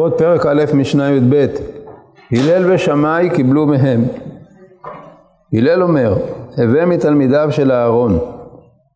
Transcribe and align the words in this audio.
לכבוד 0.00 0.18
פרק 0.18 0.46
א' 0.46 0.64
משנה 0.74 1.10
י"ב 1.10 1.46
הלל 2.32 2.72
ושמאי 2.72 3.30
קיבלו 3.30 3.66
מהם. 3.66 4.04
הלל 5.52 5.82
אומר, 5.82 6.16
הווה 6.56 6.86
מתלמידיו 6.86 7.48
של 7.50 7.72
אהרון, 7.72 8.18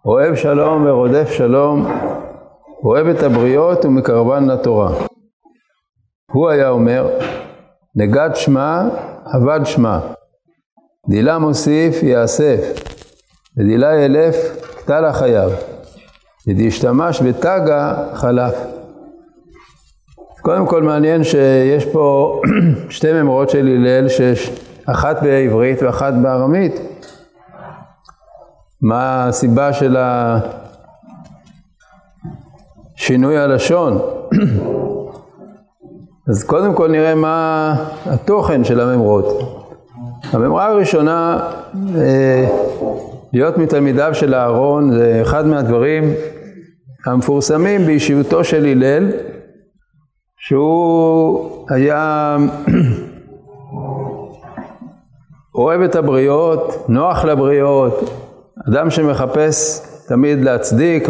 אוהב 0.05 0.35
שלום 0.35 0.87
ורודף 0.87 1.29
שלום, 1.31 1.87
אוהב 2.85 3.07
את 3.07 3.23
הבריות 3.23 3.85
ומקרבן 3.85 4.49
לתורה. 4.49 4.93
הוא 6.33 6.51
היה 6.51 6.69
אומר, 6.69 7.09
נגד 7.97 8.31
שמע, 8.35 8.83
עבד 9.25 9.61
שמע. 9.65 9.99
דילה 11.09 11.39
מוסיף, 11.39 12.03
יאסף, 12.03 12.73
ודילה 13.59 13.95
ילף, 13.95 14.37
קטל 14.77 15.05
החייב. 15.05 15.51
ודהשתמש 16.49 17.23
בתגה, 17.23 17.95
חלף. 18.15 18.74
קודם 20.45 20.67
כל 20.67 20.83
מעניין 20.83 21.25
שיש 21.25 21.85
פה 21.85 22.41
שתי 22.89 23.13
ממרות 23.13 23.51
של 23.51 23.67
הלל, 23.67 24.07
אחת 24.87 25.23
בעברית 25.23 25.83
ואחת 25.83 26.15
בארמית. 26.23 26.81
מה 28.83 29.27
הסיבה 29.29 29.73
של 29.73 29.97
שינוי 32.97 33.39
הלשון? 33.39 33.99
אז 36.31 36.45
קודם 36.45 36.75
כל 36.75 36.91
נראה 36.91 37.15
מה 37.15 37.77
התוכן 38.07 38.65
של 38.65 38.81
הממרות. 38.81 39.27
הממרה 40.33 40.67
הראשונה, 40.67 41.51
אה, 41.97 42.47
להיות 43.33 43.59
מתלמידיו 43.59 44.15
של 44.15 44.35
אהרון, 44.35 44.93
זה 44.93 45.19
אחד 45.23 45.47
מהדברים 45.47 46.13
המפורסמים 47.07 47.87
בישיבתו 47.87 48.45
של 48.45 48.67
הלל, 48.67 49.11
שהוא 50.47 51.67
היה 51.71 52.37
אוהב 55.55 55.81
את 55.81 55.95
הבריות, 55.95 56.85
נוח 56.89 57.25
לבריות, 57.25 58.11
אדם 58.69 58.91
שמחפש 58.91 59.81
תמיד 60.09 60.39
להצדיק 60.39 61.09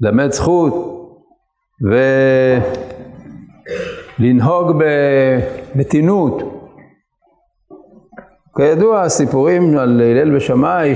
וללמד 0.00 0.32
זכות 0.32 0.74
ולנהוג 4.18 4.82
במתינות. 5.74 6.42
כידוע, 8.56 9.02
הסיפורים 9.02 9.78
על 9.78 10.00
הלל 10.00 10.36
ושמאי, 10.36 10.94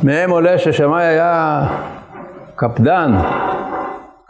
שמהם 0.00 0.30
עולה 0.30 0.58
ששמאי 0.58 1.04
היה 1.04 1.66
קפדן, 2.56 3.12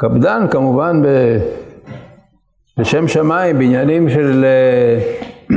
קפדן 0.00 0.46
כמובן 0.50 1.02
ב... 1.02 1.06
בשם 2.78 3.08
שמיים, 3.08 3.58
בעניינים 3.58 4.10
של 4.10 4.44
אה, 4.44 5.56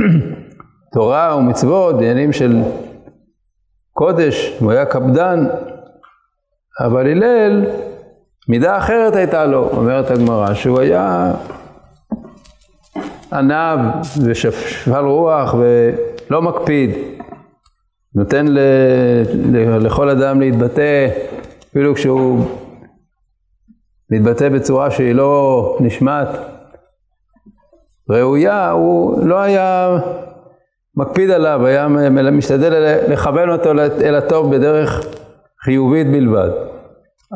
תורה 0.94 1.36
ומצוות, 1.36 1.94
בעניינים 1.96 2.32
של 2.32 2.62
קודש, 3.92 4.56
הוא 4.60 4.72
היה 4.72 4.84
קפדן, 4.84 5.46
אבל 6.80 7.06
הלל, 7.06 7.64
מידה 8.48 8.78
אחרת 8.78 9.16
הייתה 9.16 9.44
לו, 9.44 9.68
אומרת 9.76 10.10
הגמרא, 10.10 10.54
שהוא 10.54 10.80
היה 10.80 11.32
ענב 13.32 13.80
ושפל 14.24 15.04
רוח 15.04 15.54
ולא 15.54 16.42
מקפיד, 16.42 16.90
נותן 18.14 18.46
ל, 18.48 18.58
לכל 19.80 20.08
אדם 20.08 20.40
להתבטא, 20.40 21.08
אפילו 21.70 21.94
כשהוא 21.94 22.46
מתבטא 24.14 24.48
בצורה 24.48 24.90
שהיא 24.90 25.14
לא 25.14 25.76
נשמעת 25.80 26.28
ראויה, 28.10 28.70
הוא 28.70 29.26
לא 29.26 29.40
היה 29.40 29.98
מקפיד 30.96 31.30
עליו, 31.30 31.66
היה 31.66 31.88
משתדל 32.32 32.96
לכוון 33.08 33.50
אותו 33.50 33.70
אל 34.04 34.14
הטוב 34.14 34.56
בדרך 34.56 35.06
חיובית 35.64 36.12
בלבד. 36.12 36.48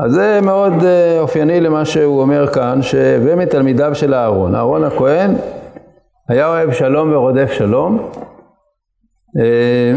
אז 0.05 0.13
זה 0.13 0.41
מאוד 0.43 0.73
אה, 0.85 1.21
אופייני 1.21 1.61
למה 1.61 1.85
שהוא 1.85 2.21
אומר 2.21 2.47
כאן, 2.47 2.83
שהווה 2.83 3.37
מתלמידיו 3.37 3.95
של 3.95 4.15
אהרון. 4.15 4.55
אהרון 4.55 4.85
הכהן 4.85 5.35
היה 6.29 6.49
אוהב 6.49 6.73
שלום 6.73 7.13
ורודף 7.13 7.53
שלום. 7.53 8.11
אה, 9.41 9.95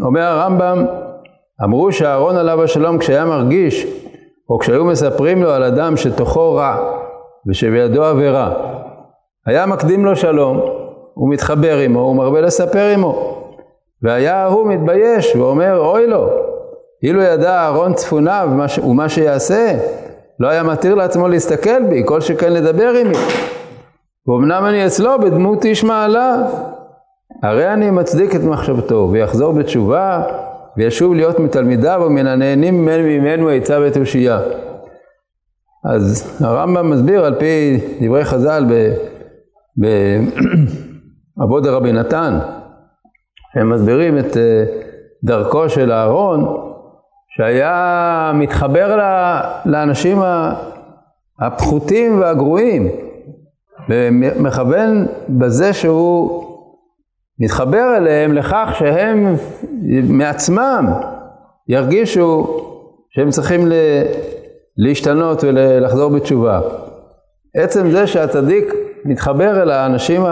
אומר 0.06 0.22
הרמב"ם, 0.22 0.86
אמרו 1.64 1.92
שאהרון 1.92 2.36
עליו 2.36 2.62
השלום 2.62 2.98
כשהיה 2.98 3.24
מרגיש, 3.24 4.03
או 4.50 4.58
כשהיו 4.58 4.84
מספרים 4.84 5.42
לו 5.42 5.50
על 5.50 5.62
אדם 5.62 5.96
שתוכו 5.96 6.54
רע 6.54 6.76
ושבידו 7.46 8.04
עבירה, 8.04 8.52
היה 9.46 9.66
מקדים 9.66 10.04
לו 10.04 10.16
שלום, 10.16 10.60
הוא 11.14 11.30
מתחבר 11.30 11.78
עמו, 11.78 12.00
הוא 12.00 12.16
מרבה 12.16 12.40
לספר 12.40 12.86
עמו. 12.94 13.40
והיה 14.02 14.46
הוא 14.46 14.66
מתבייש 14.66 15.36
ואומר, 15.36 15.78
אוי 15.78 16.06
לו, 16.06 16.28
אילו 17.02 17.22
ידע 17.22 17.60
אהרון 17.60 17.94
צפוניו 17.94 18.48
ומה 18.84 19.08
שיעשה, 19.08 19.78
לא 20.40 20.48
היה 20.48 20.62
מתיר 20.62 20.94
לעצמו 20.94 21.28
להסתכל 21.28 21.82
בי, 21.88 22.02
כל 22.06 22.20
שכן 22.20 22.52
לדבר 22.52 22.92
עמי. 23.00 23.16
ואומנם 24.26 24.64
אני 24.66 24.86
אצלו 24.86 25.20
בדמות 25.20 25.64
איש 25.64 25.84
מעלה, 25.84 26.36
הרי 27.42 27.72
אני 27.72 27.90
מצדיק 27.90 28.36
את 28.36 28.40
מחשבתו, 28.40 29.08
ויחזור 29.12 29.52
בתשובה, 29.52 30.22
וישוב 30.76 31.14
להיות 31.14 31.38
מתלמידיו 31.38 32.02
ומן 32.06 32.26
הנהנים 32.26 32.84
ממנו 32.84 33.48
עצה 33.48 33.78
ותושייה. 33.82 34.40
אז 35.84 36.36
הרמב"ם 36.44 36.90
מסביר 36.90 37.24
על 37.24 37.34
פי 37.34 37.80
דברי 38.00 38.24
חז"ל 38.24 38.64
באבות 41.36 41.66
רבי 41.76 41.92
נתן, 41.92 42.38
הם 43.54 43.72
מסבירים 43.72 44.18
את 44.18 44.36
אה, 44.36 44.64
דרכו 45.24 45.68
של 45.68 45.92
אהרון, 45.92 46.56
שהיה 47.36 48.32
מתחבר 48.34 48.98
לאנשים 49.64 50.18
הפחותים 51.40 52.20
והגרועים, 52.20 52.88
ומכוון 53.88 55.06
בזה 55.28 55.72
שהוא 55.72 56.53
מתחבר 57.38 57.96
אליהם 57.96 58.32
לכך 58.32 58.74
שהם 58.78 59.36
מעצמם 60.08 60.92
ירגישו 61.68 62.60
שהם 63.10 63.30
צריכים 63.30 63.68
להשתנות 64.76 65.44
ולחזור 65.44 66.10
בתשובה. 66.10 66.60
עצם 67.56 67.90
זה 67.90 68.06
שהצדיק 68.06 68.74
מתחבר 69.04 69.62
אל 69.62 69.70
האנשים 69.70 70.22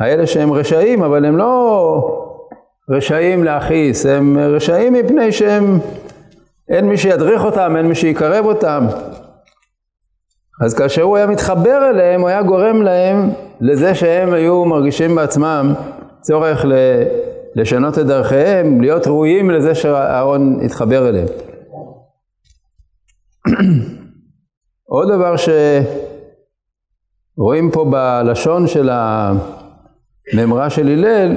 האלה 0.00 0.26
שהם 0.26 0.52
רשעים, 0.52 1.02
אבל 1.02 1.24
הם 1.24 1.36
לא 1.36 2.22
רשעים 2.90 3.44
להכעיס, 3.44 4.06
הם 4.06 4.38
רשעים 4.38 4.92
מפני 4.92 5.32
שהם, 5.32 5.78
אין 6.68 6.88
מי 6.88 6.96
שידריך 6.96 7.44
אותם, 7.44 7.74
אין 7.76 7.86
מי 7.86 7.94
שיקרב 7.94 8.44
אותם. 8.44 8.86
אז 10.64 10.74
כאשר 10.74 11.02
הוא 11.02 11.16
היה 11.16 11.26
מתחבר 11.26 11.90
אליהם, 11.90 12.20
הוא 12.20 12.28
היה 12.28 12.42
גורם 12.42 12.82
להם 12.82 13.30
לזה 13.60 13.94
שהם 13.94 14.32
היו 14.32 14.64
מרגישים 14.64 15.14
בעצמם 15.14 15.74
צורך 16.26 16.64
לשנות 17.54 17.98
את 17.98 18.06
דרכיהם, 18.06 18.80
להיות 18.80 19.06
ראויים 19.06 19.50
לזה 19.50 19.74
שאהרון 19.74 20.60
התחבר 20.64 21.08
אליהם. 21.08 21.26
עוד 24.92 25.12
דבר 25.12 25.34
שרואים 27.36 27.70
פה 27.70 27.84
בלשון 27.90 28.66
של 28.66 28.90
הממרה 28.92 30.70
של 30.70 30.88
הלל, 30.88 31.36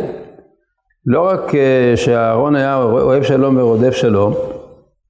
לא 1.05 1.27
רק 1.27 1.55
אה, 1.55 1.93
שאהרון 1.95 2.55
היה 2.55 2.75
אוהב 2.83 3.23
שלום 3.23 3.57
ורודף 3.57 3.91
שלום, 3.91 4.33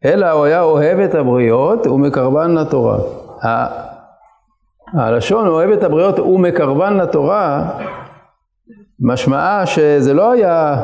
אלא 0.06 0.32
הוא 0.32 0.46
היה 0.46 0.62
אוהב 0.62 1.00
את 1.00 1.16
הבריות 1.16 1.88
ומקרבן 1.88 2.56
לתורה. 2.56 2.98
הלשון 4.94 5.48
אוהב 5.48 5.70
את 5.70 5.84
הבריות 5.84 6.20
ומקרבן 6.20 6.98
לתורה, 6.98 7.70
משמעה 9.02 9.66
שזה 9.66 10.14
לא 10.14 10.32
היה 10.32 10.76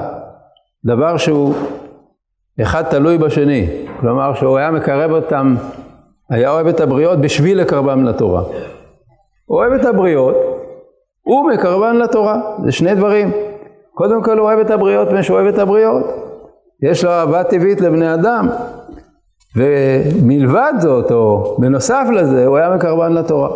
דבר 0.86 1.18
שהוא 1.18 1.54
אחד 2.62 2.82
תלוי 2.82 3.18
בשני, 3.18 3.86
כלומר 4.00 4.34
שהוא 4.34 4.58
היה 4.58 4.72
מקרב 4.72 5.12
אותם, 5.12 5.56
היה 6.30 6.52
אוהב 6.52 6.68
את 6.68 6.80
הבריות 6.80 7.22
בשביל 7.22 7.62
לקרבם 7.62 8.04
לתורה. 8.04 8.44
אוהב 9.50 9.74
את 9.74 9.86
הבריות, 9.86 10.36
הוא 11.22 11.52
מקרבן 11.52 11.96
לתורה, 11.96 12.42
זה 12.64 12.72
שני 12.72 12.96
דברים. 12.96 13.32
קודם 13.94 14.24
כל 14.24 14.38
הוא 14.38 14.46
אוהב 14.46 14.60
את 14.60 14.72
הבריות 14.72 15.08
מפני 15.08 15.24
שהוא 15.24 15.38
אוהב 15.38 15.48
את 15.48 15.60
הבריות. 15.60 16.06
יש 16.84 17.04
לו 17.04 17.12
אהבה 17.12 17.44
טבעית 17.44 17.82
לבני 17.82 18.14
אדם, 18.14 18.50
ומלבד 19.56 20.74
זאת, 20.80 21.12
או 21.12 21.56
בנוסף 21.60 22.08
לזה, 22.14 22.46
הוא 22.46 22.58
היה 22.58 22.76
מקרבן 22.76 23.14
לתורה. 23.14 23.50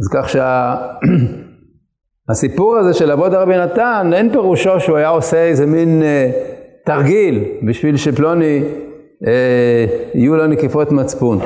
אז 0.00 0.08
כך 0.12 0.28
שה... 0.28 0.74
הסיפור 2.28 2.76
הזה 2.76 2.94
של 2.94 3.10
אבות 3.10 3.32
הרבי 3.32 3.56
נתן, 3.56 4.10
אין 4.14 4.30
פירושו 4.32 4.80
שהוא 4.80 4.96
היה 4.96 5.08
עושה 5.08 5.44
איזה 5.44 5.66
מין 5.66 6.02
אה, 6.02 6.30
תרגיל 6.84 7.44
בשביל 7.62 7.96
שפלוני 7.96 8.62
אה, 9.26 9.86
יהיו 10.14 10.36
לו 10.36 10.46
נקיפות 10.46 10.92
מצפון. 10.92 11.38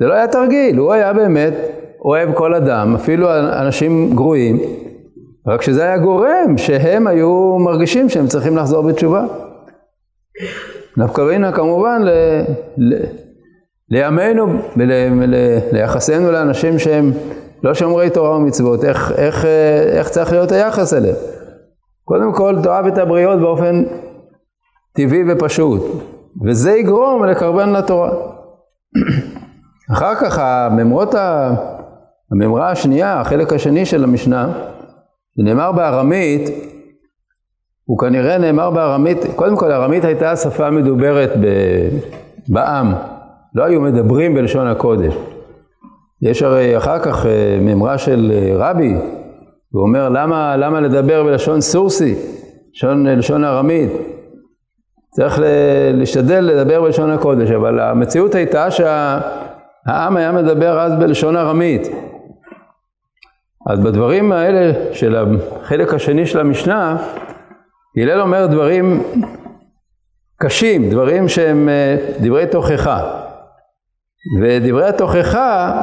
זה 0.00 0.06
לא 0.06 0.14
היה 0.14 0.28
תרגיל, 0.28 0.78
הוא 0.78 0.92
היה 0.92 1.12
באמת 1.12 1.54
אוהב 2.04 2.34
כל 2.34 2.54
אדם, 2.54 2.94
אפילו 2.94 3.28
אנשים 3.36 4.14
גרועים, 4.14 4.60
רק 5.46 5.62
שזה 5.62 5.82
היה 5.82 5.98
גורם 5.98 6.54
שהם 6.56 7.06
היו 7.06 7.58
מרגישים 7.58 8.08
שהם 8.08 8.26
צריכים 8.26 8.56
לחזור 8.56 8.82
בתשובה. 8.82 9.24
נפקא 10.96 11.50
כמובן 11.52 12.02
ל, 12.02 12.10
ל, 12.78 12.94
לימינו 13.88 14.46
וליחסנו 14.76 16.32
לאנשים 16.32 16.78
שהם 16.78 17.12
לא 17.62 17.74
שומרי 17.74 18.10
תורה 18.10 18.36
ומצוות, 18.36 18.84
איך, 18.84 19.12
איך, 19.16 19.44
איך 19.92 20.08
צריך 20.08 20.32
להיות 20.32 20.52
היחס 20.52 20.94
אליהם. 20.94 21.16
קודם 22.04 22.32
כל, 22.32 22.56
תאהב 22.62 22.86
את 22.86 22.98
הבריות 22.98 23.40
באופן 23.40 23.84
טבעי 24.92 25.22
ופשוט, 25.28 25.82
וזה 26.44 26.72
יגרום 26.72 27.24
לקרבן 27.24 27.72
לתורה. 27.72 28.10
אחר 29.92 30.14
כך 30.14 30.38
הממרות, 30.38 31.14
הממרה 32.32 32.70
השנייה, 32.70 33.20
החלק 33.20 33.52
השני 33.52 33.86
של 33.86 34.04
המשנה, 34.04 34.52
שנאמר 35.36 35.72
בארמית, 35.72 36.50
הוא 37.84 37.98
כנראה 37.98 38.38
נאמר 38.38 38.70
בארמית, 38.70 39.18
קודם 39.36 39.56
כל 39.56 39.72
ארמית 39.72 40.04
הייתה 40.04 40.36
שפה 40.36 40.70
מדוברת 40.70 41.30
בעם, 42.48 42.94
לא 43.54 43.64
היו 43.64 43.80
מדברים 43.80 44.34
בלשון 44.34 44.66
הקודש. 44.66 45.14
יש 46.22 46.42
הרי 46.42 46.76
אחר 46.76 46.98
כך 46.98 47.26
אה, 47.26 47.58
ממרה 47.60 47.98
של 47.98 48.32
אה, 48.34 48.52
רבי, 48.56 48.94
הוא 49.72 49.82
אומר 49.82 50.08
למה, 50.08 50.56
למה 50.56 50.80
לדבר 50.80 51.24
בלשון 51.24 51.60
סורסי, 51.60 52.14
לשון, 52.74 53.06
לשון 53.06 53.44
ארמית. 53.44 53.90
צריך 55.10 55.40
להשתדל 55.94 56.40
לדבר 56.40 56.82
בלשון 56.82 57.10
הקודש, 57.10 57.50
אבל 57.50 57.80
המציאות 57.80 58.34
הייתה 58.34 58.70
שהעם 58.70 60.16
היה 60.16 60.32
מדבר 60.32 60.80
אז 60.80 60.92
בלשון 60.98 61.36
ארמית. 61.36 61.88
אז 63.70 63.78
בדברים 63.78 64.32
האלה 64.32 64.94
של 64.94 65.16
החלק 65.16 65.94
השני 65.94 66.26
של 66.26 66.40
המשנה, 66.40 66.96
הלל 67.96 68.20
אומר 68.20 68.46
דברים 68.46 69.02
קשים, 70.40 70.90
דברים 70.90 71.28
שהם 71.28 71.68
אה, 71.68 71.96
דברי 72.20 72.46
תוכחה. 72.46 73.20
ודברי 74.40 74.88
התוכחה 74.88 75.82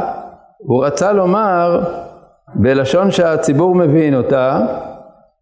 הוא 0.58 0.86
רצה 0.86 1.14
לומר 1.14 1.82
בלשון 2.56 3.12
שהציבור 3.12 3.76
מבין 3.76 4.16
אותה 4.16 4.66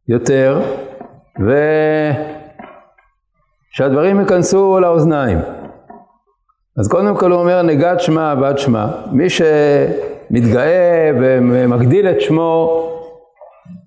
יותר, 0.08 0.62
ושהדברים 3.74 4.20
ייכנסו 4.20 4.80
לאוזניים. 4.80 5.40
אז 6.80 6.88
קודם 6.88 7.16
כל 7.16 7.32
הוא 7.32 7.40
אומר 7.40 7.62
נגד 7.62 7.96
שמע 8.00 8.32
עבד 8.32 8.58
שמע. 8.58 8.88
מי 9.12 9.28
שמתגאה 9.30 11.12
ומגדיל 11.20 12.08
את 12.08 12.22
שמו, 12.22 12.82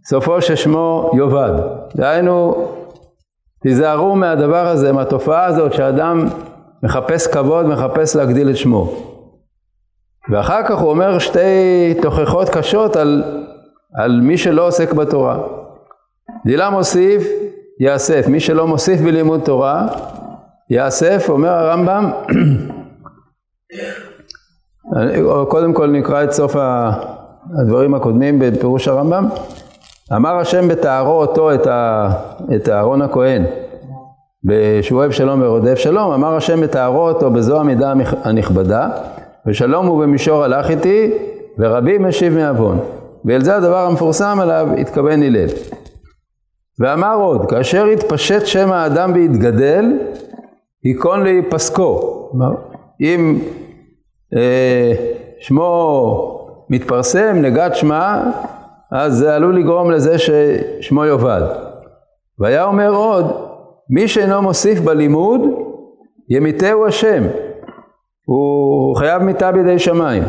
סופו 0.04 0.42
ששמו 0.42 1.10
יאבד. 1.14 1.52
דהיינו, 1.96 2.66
תיזהרו 3.62 4.16
מהדבר 4.16 4.66
הזה, 4.66 4.92
מהתופעה 4.92 5.44
הזאת 5.44 5.72
שאדם 5.72 6.26
מחפש 6.82 7.26
כבוד, 7.26 7.66
מחפש 7.66 8.16
להגדיל 8.16 8.50
את 8.50 8.56
שמו. 8.56 8.92
ואחר 10.30 10.62
כך 10.69 10.78
הוא 10.78 10.90
אומר 10.90 11.19
שתי 11.19 11.94
תוכחות 12.02 12.48
קשות 12.48 12.96
על, 12.96 13.22
על 13.94 14.20
מי 14.20 14.38
שלא 14.38 14.66
עוסק 14.66 14.92
בתורה. 14.92 15.38
דילה 16.46 16.70
מוסיף, 16.70 17.28
יאסף. 17.80 18.25
מי 18.28 18.40
שלא 18.40 18.66
מוסיף 18.66 19.00
בלימוד 19.00 19.40
תורה, 19.44 19.86
יאסף, 20.70 21.26
אומר 21.28 21.48
הרמב"ם, 21.48 22.10
קודם 25.48 25.72
כל 25.72 25.86
נקרא 25.86 26.25
את 26.25 26.32
סוף 26.32 26.56
הדברים 27.60 27.94
הקודמים 27.94 28.38
בפירוש 28.38 28.88
הרמב"ם. 28.88 29.28
אמר 30.16 30.36
השם 30.36 30.69
בתארו 30.69 31.20
אותו 31.20 31.50
את 32.54 32.69
אהרון 32.69 33.02
הכהן. 33.02 33.44
בשבוע 34.44 35.06
אבשלום 35.06 35.42
ורודף 35.42 35.75
שלום, 35.75 36.12
אמר 36.12 36.36
השם 36.36 36.60
בתארו 36.60 37.08
אותו 37.08 37.30
בזו 37.30 37.60
המידה 37.60 37.92
הנכבדה, 38.25 38.88
ושלום 39.49 39.87
הוא 39.87 40.03
במישור 40.03 40.45
הלך 40.45 40.71
איתי, 40.71 41.11
ורבי 41.59 41.99
משיב 41.99 42.35
מעוון. 42.35 42.79
ואל 43.25 43.45
זה 43.45 43.56
הדבר 43.56 43.87
המפורסם 43.87 44.39
עליו 44.41 44.69
התכוון 44.79 45.23
הלל. 45.23 45.49
ואמר 46.81 47.15
עוד, 47.15 47.50
כאשר 47.50 47.89
יתפשט 47.89 48.47
שם 48.47 48.73
האדם 48.73 49.12
ויתגדל, 49.15 49.85
ייכון 50.85 51.23
להיפסקו. 51.23 52.15
אם 53.00 53.39
אה, 54.37 54.93
שמו 55.41 56.65
מתפרסם, 56.71 57.37
נגד 57.43 57.71
שמה, 57.75 58.31
אז 58.93 59.17
זה 59.17 59.35
עלול 59.35 59.59
לגרום 59.59 59.91
לזה 59.91 60.17
ששמו 60.19 61.05
יאבד. 61.05 61.43
והיה 62.39 62.65
אומר 62.65 62.95
עוד, 62.95 63.27
מי 63.91 64.09
שאינו 64.09 64.43
מוסיף 64.43 64.81
בלימוד, 64.81 65.41
ימיתהו 66.31 66.87
השם. 66.87 67.23
הוא 68.28 68.96
חייב 68.96 69.22
מיתה 69.22 69.52
בידי 69.52 69.78
שמיים. 69.78 70.22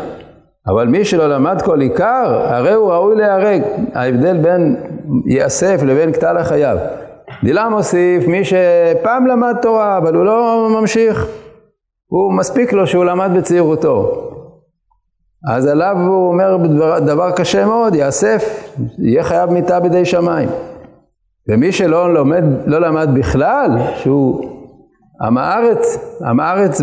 אבל 0.68 0.88
מי 0.88 1.06
שלא 1.06 1.30
למד 1.30 1.62
כל 1.62 1.82
עיקר, 1.82 2.42
הרי 2.44 2.74
הוא 2.74 2.92
ראוי 2.92 3.16
להיהרג. 3.16 3.62
ההבדל 3.94 4.38
בין 4.38 4.76
ייאסף 5.26 5.82
לבין 5.86 6.12
קטל 6.12 6.38
החייו. 6.38 6.78
דילה 7.44 7.70
מוסיף 7.70 8.28
מי 8.28 8.42
שפעם 8.46 9.28
למד 9.28 9.56
תורה, 9.62 9.98
אבל 9.98 10.16
הוא 10.16 10.26
לא 10.26 10.68
ממשיך. 10.82 11.28
הוא 12.08 12.34
מספיק 12.34 12.74
לו 12.74 12.88
שהוא 12.88 13.06
למד 13.06 13.32
בצעירותו. 13.38 14.30
אז 15.50 15.66
עליו 15.66 15.96
הוא 16.08 16.28
אומר 16.28 16.58
דבר, 16.58 17.00
דבר 17.00 17.32
קשה 17.32 17.66
מאוד, 17.66 17.96
ייאסף, 17.96 18.74
יהיה 19.00 19.24
חייב 19.24 19.50
מיתה 19.50 19.80
בידי 19.80 20.06
שמיים. 20.06 20.50
ומי 21.50 21.72
שלא 21.72 22.14
לומד, 22.14 22.44
לא 22.66 22.82
למד 22.82 23.10
בכלל, 23.14 23.72
שהוא 23.96 24.59
עם 25.22 25.38
הארץ, 25.38 25.98
עם 26.26 26.40
הארץ 26.40 26.82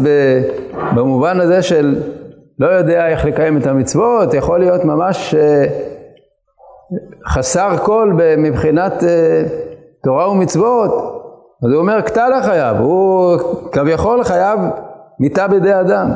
במובן 0.95 1.41
הזה 1.41 1.63
של 1.63 2.03
לא 2.59 2.67
יודע 2.67 3.09
איך 3.09 3.25
לקיים 3.25 3.57
את 3.57 3.67
המצוות, 3.67 4.35
יכול 4.35 4.59
להיות 4.59 4.85
ממש 4.85 5.35
אה, 5.35 5.65
חסר 7.29 7.77
כל 7.77 8.13
מבחינת 8.39 9.05
אה, 9.05 9.43
תורה 10.03 10.31
ומצוות, 10.31 10.91
אז 11.65 11.71
הוא 11.71 11.81
אומר 11.81 12.01
קטע 12.01 12.29
לחייו, 12.29 12.77
הוא 12.79 13.39
כביכול 13.73 14.25
חייב 14.25 14.61
מיתה 15.21 15.49
בידי 15.49 15.81
אדם. 15.81 16.11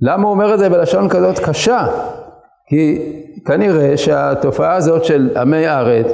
למה 0.00 0.22
הוא 0.22 0.30
אומר 0.30 0.54
את 0.54 0.58
זה 0.58 0.68
בלשון 0.68 1.08
כזאת 1.08 1.38
קשה? 1.38 1.86
כי 2.68 3.12
כנראה 3.46 3.96
שהתופעה 3.96 4.74
הזאת 4.74 5.04
של 5.04 5.30
עמי 5.36 5.68
ארץ 5.68 6.06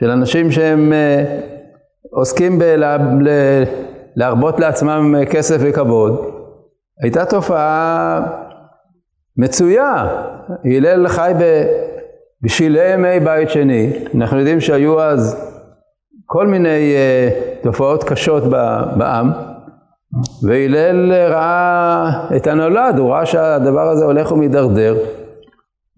של 0.00 0.10
אנשים 0.10 0.50
שהם 0.50 0.92
אה, 0.92 1.24
עוסקים 2.10 2.58
בלהרבות 4.16 4.60
לעצמם 4.60 5.14
כסף 5.30 5.56
וכבוד, 5.60 6.24
הייתה 7.02 7.24
תופעה 7.24 8.20
מצויה. 9.36 10.08
הלל 10.64 11.08
חי 11.08 11.32
בשלהי 12.42 12.92
ימי 12.92 13.20
בית 13.20 13.50
שני, 13.50 13.92
אנחנו 14.14 14.38
יודעים 14.38 14.60
שהיו 14.60 15.00
אז 15.00 15.52
כל 16.26 16.46
מיני 16.46 16.94
uh, 16.94 17.62
תופעות 17.62 18.04
קשות 18.04 18.42
בעם, 18.96 19.32
והלל 20.42 21.12
ראה 21.12 22.10
את 22.36 22.46
הנולד, 22.46 22.98
הוא 22.98 23.10
ראה 23.10 23.26
שהדבר 23.26 23.88
הזה 23.88 24.04
הולך 24.04 24.32
ומידרדר, 24.32 24.96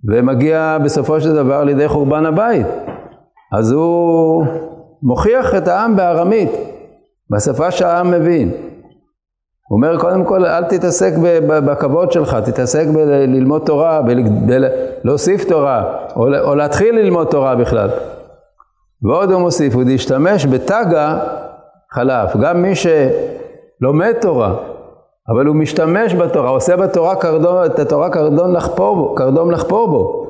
ומגיע 0.08 0.78
בסופו 0.84 1.20
של 1.20 1.34
דבר 1.34 1.64
לידי 1.64 1.88
חורבן 1.88 2.26
הבית. 2.26 2.66
אז 3.58 3.72
הוא 3.72 4.44
מוכיח 5.02 5.54
את 5.54 5.68
העם 5.68 5.96
בארמית, 5.96 6.50
בשפה 7.30 7.70
שהעם 7.70 8.10
מבין. 8.10 8.52
הוא 9.68 9.76
אומר, 9.76 9.98
קודם 10.00 10.24
כל, 10.24 10.44
אל 10.44 10.64
תתעסק 10.64 11.12
בכבוד 11.48 12.12
שלך, 12.12 12.36
תתעסק 12.44 12.86
בללמוד 12.86 13.62
תורה, 13.66 14.00
בלהוסיף 15.02 15.44
תורה, 15.44 15.84
או, 16.16 16.26
או 16.40 16.54
להתחיל 16.54 16.94
ללמוד 16.94 17.26
תורה 17.26 17.56
בכלל. 17.56 17.90
ועוד 19.02 19.32
הוא 19.32 19.40
מוסיף, 19.40 19.74
הוא 19.74 19.82
להשתמש 19.86 20.46
בתגה 20.46 21.18
חלף. 21.92 22.36
גם 22.36 22.62
מי 22.62 22.72
שלומד 22.74 24.12
תורה, 24.20 24.54
אבל 25.28 25.46
הוא 25.46 25.56
משתמש 25.56 26.14
בתורה, 26.14 26.50
עושה 26.50 26.76
בתורה 26.76 27.16
קרדום, 27.16 27.64
את 27.66 27.78
התורה 27.78 28.10
קרדום 28.10 28.52
לחפור 28.52 28.96
בו, 28.96 29.14
קרדום 29.14 29.50
לחפור 29.50 29.88
בו. 29.88 30.26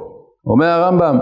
אומר 0.46 0.66
הרמב"ם, 0.66 1.18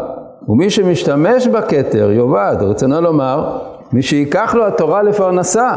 ומי 0.49 0.71
שמשתמש 0.71 1.47
בכתר 1.47 2.11
יאבד, 2.13 2.57
רצונו 2.61 3.01
לומר, 3.01 3.59
מי 3.93 4.03
שיקח 4.03 4.55
לו 4.55 4.67
התורה 4.67 5.03
לפרנסה. 5.03 5.75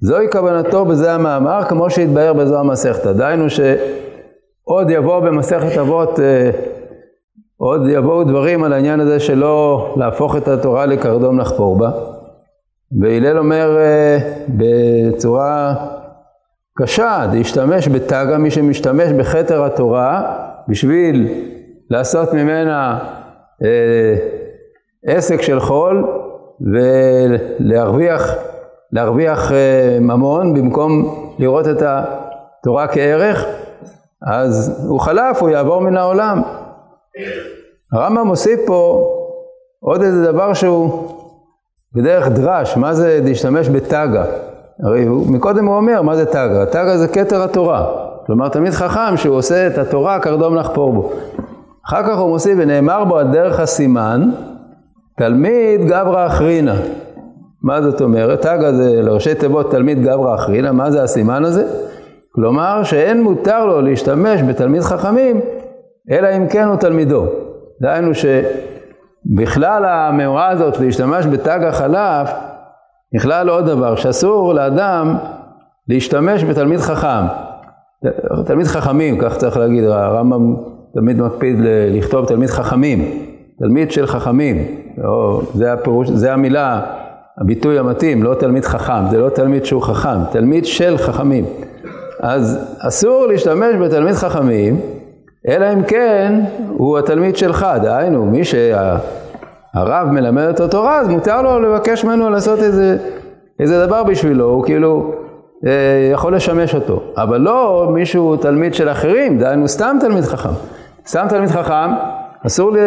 זוהי 0.00 0.26
כוונתו 0.32 0.84
בזה 0.84 1.12
המאמר, 1.12 1.64
כמו 1.68 1.90
שהתבהר 1.90 2.32
בזו 2.32 2.58
המסכתא. 2.58 3.12
דהיינו 3.12 3.50
שעוד 3.50 4.90
יבוא 4.90 5.20
במסכת 5.20 5.78
אבות, 5.78 6.20
אה, 6.20 6.50
עוד 7.56 7.80
יבואו 7.88 8.24
דברים 8.24 8.64
על 8.64 8.72
העניין 8.72 9.00
הזה 9.00 9.20
שלא 9.20 9.94
להפוך 9.96 10.36
את 10.36 10.48
התורה 10.48 10.86
לקרדום 10.86 11.38
לחפור 11.38 11.78
בה. 11.78 11.90
והלל 13.00 13.38
אומר 13.38 13.76
אה, 13.78 14.18
בצורה 14.48 15.74
קשה, 16.78 17.26
להשתמש 17.32 17.88
בתגה, 17.88 18.38
מי 18.38 18.50
שמשתמש 18.50 19.12
בכתר 19.12 19.64
התורה, 19.64 20.36
בשביל 20.68 21.28
לעשות 21.90 22.32
ממנה 22.32 22.98
אה, 23.64 24.16
עסק 25.06 25.42
של 25.42 25.60
חול 25.60 26.25
ולהרוויח 26.60 28.34
להרוויח 28.92 29.52
אה, 29.52 29.98
ממון 30.00 30.54
במקום 30.54 31.14
לראות 31.38 31.68
את 31.68 31.82
התורה 31.82 32.88
כערך, 32.88 33.44
אז 34.22 34.84
הוא 34.88 35.00
חלף, 35.00 35.42
הוא 35.42 35.48
יעבור 35.50 35.80
מן 35.80 35.96
העולם. 35.96 36.42
הרמב"ם 37.92 38.26
מוסיף 38.26 38.60
פה 38.66 39.10
עוד 39.80 40.02
איזה 40.02 40.32
דבר 40.32 40.54
שהוא 40.54 41.10
בדרך 41.94 42.28
דרש, 42.28 42.76
מה 42.76 42.94
זה 42.94 43.20
להשתמש 43.24 43.68
בטגה? 43.68 44.24
הרי 44.82 45.04
הוא, 45.04 45.26
מקודם 45.30 45.66
הוא 45.66 45.76
אומר, 45.76 46.02
מה 46.02 46.16
זה 46.16 46.26
טגה? 46.26 46.66
טגה 46.66 46.98
זה 46.98 47.08
כתר 47.08 47.42
התורה. 47.42 47.86
כלומר, 48.26 48.48
תלמיד 48.48 48.72
חכם 48.72 49.16
שהוא 49.16 49.36
עושה 49.36 49.66
את 49.66 49.78
התורה 49.78 50.18
קרדום 50.18 50.54
לחפור 50.54 50.92
בו. 50.92 51.12
אחר 51.86 52.02
כך 52.02 52.18
הוא 52.18 52.28
מוסיף, 52.28 52.54
ונאמר 52.58 53.04
בו 53.04 53.18
על 53.18 53.32
דרך 53.32 53.60
הסימן, 53.60 54.30
תלמיד 55.18 55.84
גברא 55.86 56.26
אחרינה. 56.26 56.74
מה 57.62 57.82
זאת 57.82 58.00
אומרת? 58.00 58.40
טגה 58.40 58.72
זה 58.72 59.02
לראשי 59.02 59.34
תיבות 59.34 59.70
תלמיד 59.70 60.02
גברא 60.02 60.34
אחרינה, 60.34 60.72
מה 60.72 60.90
זה 60.90 61.02
הסימן 61.02 61.44
הזה? 61.44 61.64
כלומר 62.34 62.82
שאין 62.84 63.22
מותר 63.22 63.66
לו 63.66 63.80
להשתמש 63.80 64.42
בתלמיד 64.42 64.82
חכמים, 64.82 65.40
אלא 66.10 66.28
אם 66.36 66.48
כן 66.48 66.68
הוא 66.68 66.76
תלמידו. 66.76 67.24
דהיינו 67.82 68.10
שבכלל 68.14 69.84
המאורה 69.84 70.48
הזאת 70.48 70.80
להשתמש 70.80 71.26
בתג 71.26 71.60
החלף, 71.62 72.30
נכלל 73.14 73.48
עוד 73.48 73.66
דבר, 73.66 73.96
שאסור 73.96 74.54
לאדם 74.54 75.16
להשתמש 75.88 76.44
בתלמיד 76.44 76.80
חכם. 76.80 77.24
תלמיד 78.46 78.66
חכמים, 78.66 79.18
כך 79.18 79.36
צריך 79.36 79.56
להגיד, 79.56 79.84
הרמב"ם 79.84 80.56
תמיד 80.94 81.22
מקפיד 81.22 81.56
לכתוב 81.90 82.26
תלמיד 82.26 82.50
חכמים, 82.50 83.25
תלמיד 83.58 83.90
של 83.90 84.06
חכמים, 84.06 84.64
זה 85.54 85.72
הפירוש, 85.72 86.08
זה 86.08 86.32
המילה, 86.32 86.80
הביטוי 87.38 87.78
המתאים, 87.78 88.22
לא 88.22 88.34
תלמיד 88.34 88.64
חכם, 88.64 89.08
זה 89.10 89.18
לא 89.18 89.28
תלמיד 89.28 89.64
שהוא 89.64 89.82
חכם, 89.82 90.24
תלמיד 90.30 90.66
של 90.66 90.98
חכמים. 90.98 91.44
אז 92.20 92.58
אסור 92.78 93.26
להשתמש 93.26 93.74
בתלמיד 93.80 94.14
חכמים, 94.14 94.80
אלא 95.48 95.72
אם 95.72 95.82
כן 95.82 96.40
הוא 96.68 96.98
התלמיד 96.98 97.36
שלך, 97.36 97.66
דהיינו, 97.82 98.26
מי 98.26 98.44
שהרב 98.44 100.08
מלמד 100.10 100.46
אותו 100.48 100.68
תורה, 100.68 101.00
אז 101.00 101.08
מותר 101.08 101.42
לו 101.42 101.60
לבקש 101.60 102.04
ממנו 102.04 102.30
לעשות 102.30 102.62
איזה, 102.62 102.96
איזה 103.60 103.86
דבר 103.86 104.04
בשבילו, 104.04 104.44
הוא 104.44 104.64
כאילו 104.64 105.14
אה, 105.66 105.70
יכול 106.12 106.36
לשמש 106.36 106.74
אותו. 106.74 107.02
אבל 107.16 107.40
לא 107.40 107.88
מישהו 107.94 108.36
תלמיד 108.36 108.74
של 108.74 108.88
אחרים, 108.88 109.38
דהיינו 109.38 109.68
סתם 109.68 109.96
תלמיד 110.00 110.24
חכם. 110.24 110.54
סתם 111.06 111.26
תלמיד 111.28 111.48
חכם, 111.48 111.90
אסור 112.46 112.72
ל, 112.72 112.78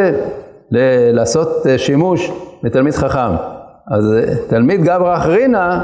ל, 0.72 0.78
לעשות 1.12 1.68
אה, 1.68 1.78
שימוש 1.78 2.32
בתלמיד 2.64 2.94
חכם. 2.94 3.36
אז 3.92 4.14
אה, 4.14 4.36
תלמיד 4.50 4.84
גברא 4.84 5.18
אחרינה, 5.18 5.82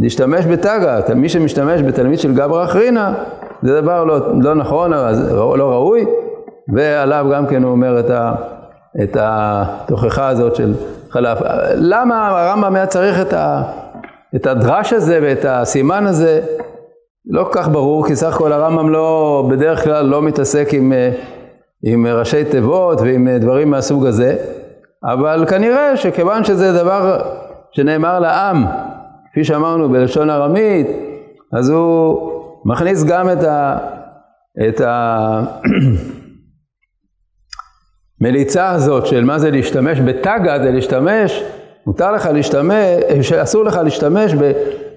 להשתמש 0.00 0.46
בתגה, 0.46 1.00
מי 1.14 1.28
שמשתמש 1.28 1.82
בתלמיד 1.82 2.18
של 2.18 2.34
גברא 2.34 2.64
אחרינה, 2.64 3.14
זה 3.62 3.80
דבר 3.80 4.04
לא, 4.04 4.40
לא 4.40 4.54
נכון, 4.54 4.90
לא 5.30 5.70
ראוי, 5.70 6.04
ועליו 6.74 7.26
גם 7.32 7.46
כן 7.46 7.62
הוא 7.62 7.70
אומר 7.70 8.00
את, 8.00 8.10
ה, 8.10 8.34
את 9.02 9.16
התוכחה 9.20 10.28
הזאת 10.28 10.54
של 10.54 10.74
חלף. 11.10 11.38
למה 11.74 12.28
הרמב"ם 12.28 12.76
היה 12.76 12.86
צריך 12.86 13.20
את, 13.20 13.32
ה, 13.32 13.62
את 14.36 14.46
הדרש 14.46 14.92
הזה 14.92 15.18
ואת 15.22 15.44
הסימן 15.48 16.06
הזה? 16.06 16.40
לא 17.30 17.44
כל 17.44 17.50
כך 17.52 17.68
ברור, 17.68 18.06
כי 18.06 18.16
סך 18.16 18.34
הכל 18.34 18.52
הרמב"ם 18.52 18.90
לא, 18.90 19.46
בדרך 19.50 19.84
כלל 19.84 20.06
לא 20.06 20.22
מתעסק 20.22 20.68
עם, 20.72 20.92
עם 21.86 22.06
ראשי 22.06 22.44
תיבות 22.44 23.00
ועם 23.00 23.28
דברים 23.28 23.70
מהסוג 23.70 24.06
הזה, 24.06 24.36
אבל 25.04 25.44
כנראה 25.48 25.96
שכיוון 25.96 26.44
שזה 26.44 26.72
דבר 26.72 27.22
שנאמר 27.72 28.20
לעם, 28.20 28.64
כפי 29.30 29.44
שאמרנו 29.44 29.88
בלשון 29.88 30.30
ארמית, 30.30 30.86
אז 31.52 31.70
הוא 31.70 32.30
מכניס 32.64 33.04
גם 33.04 33.30
את 33.30 33.44
ה... 33.44 33.78
את 34.68 34.80
המליצה 38.20 38.70
הזאת 38.76 39.06
של 39.06 39.24
מה 39.24 39.38
זה 39.38 39.50
להשתמש 39.50 40.00
בטגה, 40.00 40.58
זה 40.62 40.70
להשתמש, 40.70 41.44
מותר 41.86 42.12
לך 42.12 42.26
להשתמש, 42.26 43.32
אסור 43.32 43.64
לך 43.64 43.80
להשתמש 43.84 44.34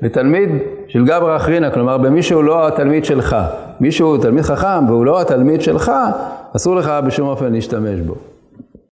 בתלמיד 0.02 0.50
של 0.88 1.06
גברא 1.06 1.36
אחרינה, 1.36 1.72
כלומר 1.72 1.98
במי 1.98 2.24
שהוא 2.24 2.44
לא 2.44 2.68
התלמיד 2.68 3.06
שלך. 3.06 3.36
מי 3.80 3.92
שהוא 3.92 4.18
תלמיד 4.18 4.44
חכם 4.44 4.90
והוא 4.90 5.06
לא 5.06 5.22
התלמיד 5.22 5.62
שלך, 5.62 5.92
אסור 6.56 6.76
לך 6.76 6.92
בשום 7.06 7.28
אופן 7.28 7.54
להשתמש 7.54 8.00
בו. 8.00 8.16